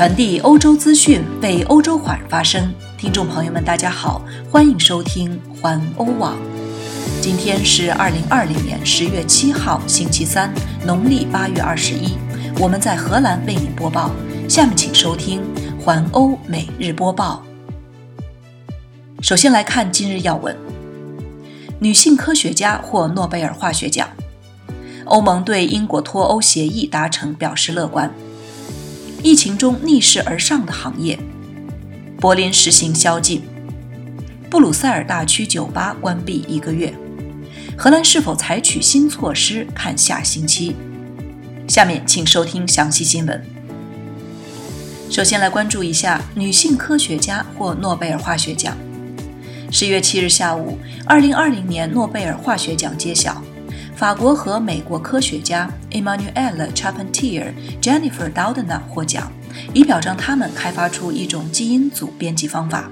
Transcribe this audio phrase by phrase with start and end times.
[0.00, 2.72] 传递欧洲资讯，为欧洲华人发声。
[2.96, 6.38] 听众朋友们，大家好，欢迎收听环欧网。
[7.20, 10.50] 今天是二零二零年十月七号，星期三，
[10.86, 12.16] 农历八月二十一。
[12.58, 14.10] 我们在荷兰为您播报。
[14.48, 15.42] 下面请收听
[15.78, 17.42] 环欧每日播报。
[19.20, 20.56] 首先来看今日要闻：
[21.78, 24.08] 女性科学家获诺贝尔化学奖。
[25.04, 28.10] 欧盟对英国脱欧协议达成表示乐观。
[29.22, 31.18] 疫情中逆势而上的行业，
[32.18, 33.42] 柏林实行宵禁，
[34.48, 36.94] 布鲁塞尔大区酒吧关闭一个月。
[37.76, 40.74] 荷兰是否采取新措施，看下星期。
[41.68, 43.44] 下面请收听详细新闻。
[45.10, 48.76] 首先来关注一下女性科学家获诺贝尔化学奖。
[49.70, 53.42] 十月七日下午，二零二零年诺贝尔化学奖揭晓。
[54.00, 59.30] 法国和美国科学家 Emmanuel Charpentier、Jennifer Doudna 获奖，
[59.74, 62.90] 以表彰他们开发出一种基因组编辑方法。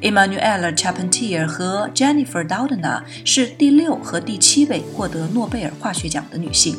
[0.00, 6.76] Emmanuel Charpentier 和 Jennifer Doudna 是第六和第七位获得诺贝尔化学奖的女性。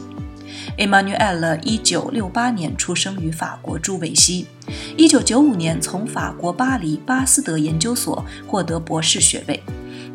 [0.77, 4.47] Emmanuelle 1968年出生于法国朱维西
[4.95, 9.61] ，1995年从法国巴黎巴斯德研究所获得博士学位。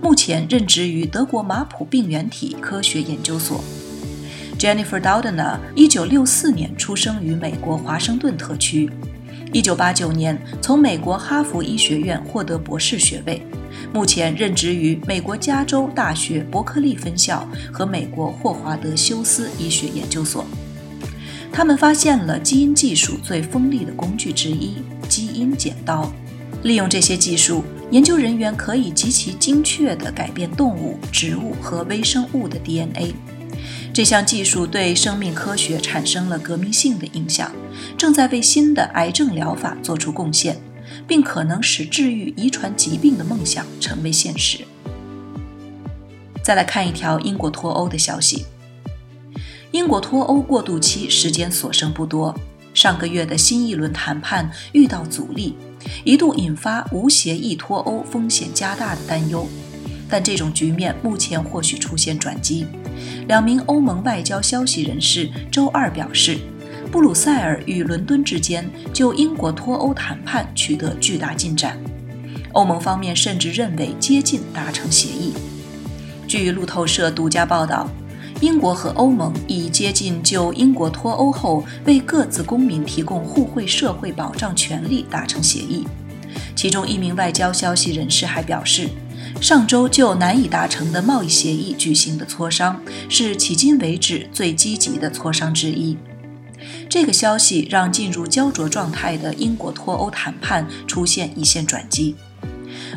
[0.00, 3.62] 目前任职于德国马普病原体科学研究所。
[4.58, 8.90] Jennifer Doudna 1964年出生于美国华盛顿特区
[9.52, 13.42] ，1989年从美国哈佛医学院获得博士学位，
[13.92, 20.44] 目前任职于美国加州大学伯克利分校和美国霍华德休斯医学研究所。
[21.52, 24.76] 他们发现了基因技术最锋利的工具之一——
[25.08, 26.10] 基因剪刀。
[26.62, 27.62] 利用这些技术。
[27.90, 33.14] 研究人员可以极其精确地改变动物、植物和微生物的 DNA。
[33.94, 37.50] 这项技术对生命科学产生了革命性的影响，
[37.96, 40.60] 正在为新的癌症疗法做出贡献，
[41.06, 44.58] 并可能使治愈遗传疾病的梦想成为现实。
[46.42, 48.44] 再来看一条英国脱欧的消息：
[49.70, 52.38] 英国脱欧过渡期时间所剩不多，
[52.74, 55.56] 上个月的新一轮谈判遇到阻力。
[56.04, 59.46] 一度引发无协议脱欧风险加大的担忧，
[60.08, 62.66] 但这种局面目前或许出现转机。
[63.26, 66.38] 两名欧盟外交消息人士周二表示，
[66.90, 71.78] 布鲁塞尔与伦敦之间就英国脱欧谈判取得巨大进展，
[72.52, 75.32] 欧盟方面甚至认为接近达成协议。
[76.26, 77.88] 据路透社独家报道。
[78.40, 85.84] 英国和欧盟已接近就英国脱欧后为各自公民提供互惠社会保障权利达成协议。
[86.54, 88.88] 其中一名外交消息人士还表示，
[89.40, 95.96] 上周就难以达成的贸易协议举行的磋商是迄今为止最积极的磋商之一。
[96.88, 102.14] 这个消息让进入焦灼状态的英国脱欧谈判出现一线转机。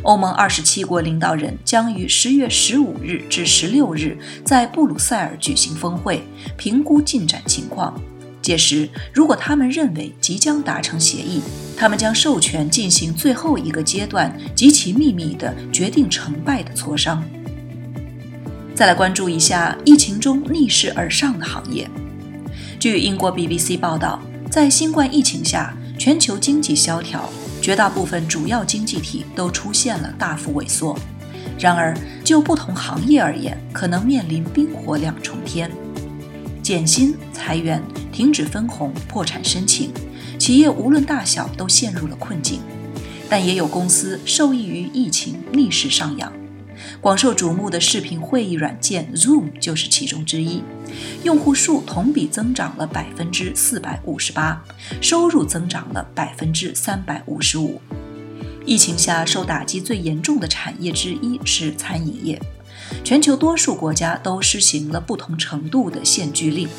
[0.04, 6.24] 欧盟二十七国领导人将于十月十五日至十六日在布鲁塞尔举行峰会，
[6.58, 7.94] 评估进展情况。
[8.42, 11.42] 届时，如果他们认为即将达成协议，
[11.78, 17.24] 他们将授权进行最后一个阶段极其秘密的决定成败的磋商。
[18.74, 21.88] 再来关注一下疫情中逆势而上的行业。
[22.80, 24.20] 据英国 BBC 报道，
[24.50, 27.30] 在新冠疫情下，全球经济萧条。
[27.62, 30.98] 绝大部分主要经济体都出现了大幅萎缩，
[31.60, 35.70] 然而就不同行业而言，可能面临冰火两重天：
[36.64, 39.92] 减薪、裁员、停止分红、破产申请，
[40.40, 42.60] 企业无论大小都陷入了困境。
[43.30, 46.34] 但也有公司受益于疫情逆势上扬。
[47.02, 50.62] 广受瞩目的视频会议软件 Zoom 就是其中之一，
[51.24, 54.64] 用户数同比增长了百分之四百五十八，
[55.02, 57.82] 收入增长了百分之三百五十五。
[58.68, 62.40] 疫情下受打击最严重的产业之一是餐饮业，
[63.04, 66.70] 全球多数国家都施行了不同程度的限聚令，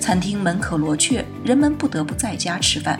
[0.00, 2.98] 餐厅门可罗雀，人们不得不在家吃饭。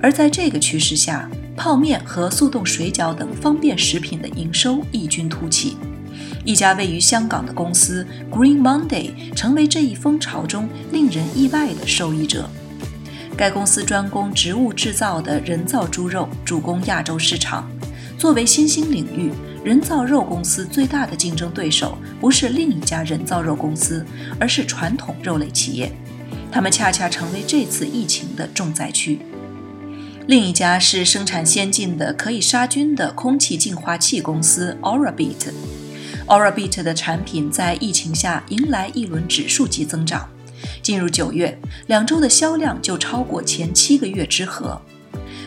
[0.00, 5.76] 而在这个趋势下，泡面和速冻水饺等方便食品的营收异军突起。
[6.44, 12.48] 一家位于香港的公司 Green Monday 成为这一风潮中令人意外的受益者。
[13.36, 17.70] 该公司专攻植物制造的人造猪肉，主攻亚洲市场。
[18.18, 19.32] 作为新兴领域，
[19.64, 24.04] 人造肉公司最大的竞争对手不是另一家人造肉公司，
[24.38, 25.90] 而是传统肉类企业。
[26.50, 29.20] 他们恰恰成为这次疫情的重灾区。
[30.28, 35.52] 另一家是生产先进的可以杀菌的空气净化器公司 Orabit。
[36.28, 40.28] Orabit 的产品在疫情下迎来一轮指数级增长，
[40.80, 41.58] 进入九月，
[41.88, 44.80] 两周的销量就超过前七个月之和。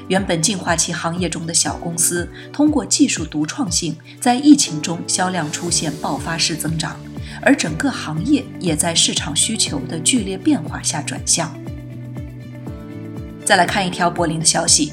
[0.09, 6.99] 原本净化器行业中的小公司，通过技术独创性，在疫情中销量出现爆发式增长，
[7.41, 11.57] 而整个行业也在市场需求的剧烈变化下转向。
[13.45, 14.91] 再来看一条柏林的消息，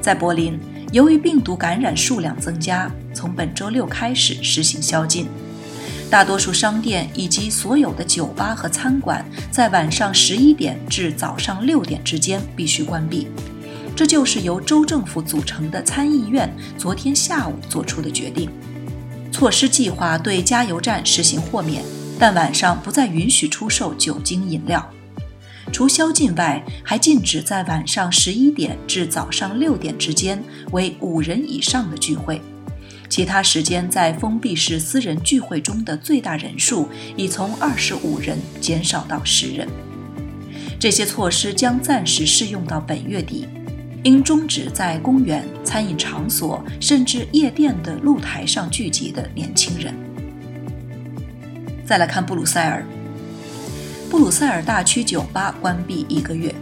[0.00, 0.56] 在柏林，
[0.92, 5.26] 由于病毒感染数量增加，从本周六开始实行宵禁。
[6.08, 13.26] 大多数商店以及所有的酒吧和餐馆在晚上十一点至早上六点之间必须关闭。
[13.96, 16.48] 这就是由州政府组成的参议院
[16.78, 18.48] 昨天下午做出的决定。
[19.32, 21.82] 措施计划对加油站实行豁免，
[22.16, 24.88] 但晚上不再允许出售酒精饮料。
[25.72, 30.42] 除宵禁外，还禁止在晚上十一点至早上六点之间
[30.72, 32.40] 为五人以上的聚会。
[33.08, 39.68] 其他时间在封闭式私人聚会中的最大人数已从二十五人减少到十人。
[40.78, 43.46] 这些措施将暂时适用到本月底，
[44.02, 49.94] 应终止在公园、餐饮场所甚至夜店的露台上聚集的年轻人。
[51.84, 52.84] 再来看布鲁塞尔，
[54.08, 56.54] 布鲁塞尔大区酒吧关闭一个月。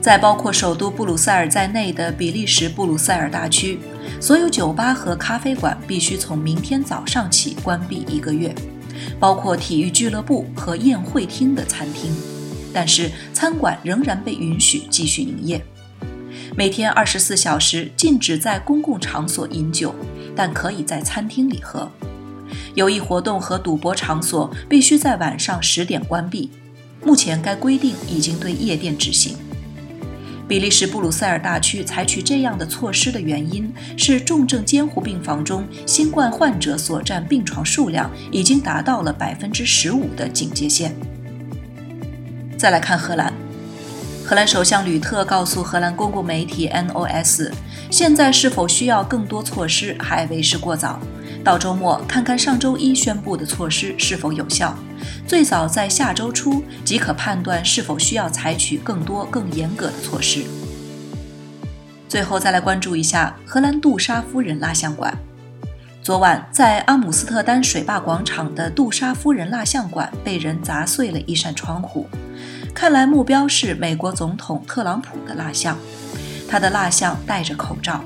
[0.00, 3.80] 在包括首都布鲁塞尔在内的比利时布鲁塞尔大区，
[4.20, 8.54] 所有酒吧和咖啡馆必须从明天早上起关闭一个月，
[9.18, 12.14] 包括体育俱乐部和宴会厅的餐厅。
[12.72, 15.64] 但是餐馆仍然被允许继续营业。
[16.54, 19.92] 每天二十四小时禁止在公共场所饮酒，
[20.36, 21.90] 但可以在餐厅里喝。
[22.76, 26.50] 有益活动和赌博场所必须在晚上十点关闭。
[27.02, 29.34] 目前该规定已经对夜店执行。
[30.46, 40.94] 比利时布鲁塞尔大区采取这样的措施的原因是，重症监护病房中新冠患者所占病床数量已经达到了百分之十五的警戒线。
[42.58, 43.32] 再来看荷兰，
[44.24, 47.50] 荷兰首相吕特告诉荷兰公共媒体 NOS，
[47.90, 51.00] 现在是否需要更多措施还为时过早。
[51.46, 54.76] 到周末看看上周一宣布的措施是否有效，
[55.28, 60.42] 最早在下周初即可判断是否需要采取更多更严格的措施。
[62.08, 65.16] 最后再来关注一下荷兰杜莎夫人蜡像馆。
[66.02, 72.08] 昨晚在阿姆斯特丹水坝广场的杜莎夫人蜡像馆被人砸碎了一扇窗户，
[72.74, 75.78] 看来目标是美国总统特朗普的蜡像，
[76.48, 78.02] 他的蜡像戴着口罩。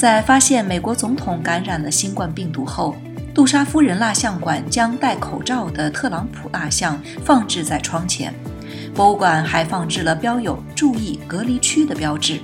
[0.00, 2.96] 在发现美国总统感染了新冠病毒后，
[3.34, 8.32] 杜莎夫人蜡像馆将戴口罩的特朗普蜡像放置在窗前。
[8.94, 12.40] 博物馆还放置了标有“注意隔离区”的标志。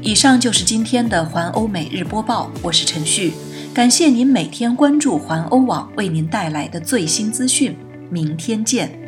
[0.00, 3.34] 以上就是今天的环欧每日播报，我是陈旭，
[3.74, 7.76] 感谢您每天关注环欧网为您带来的最新资讯，
[8.08, 8.99] 明天见。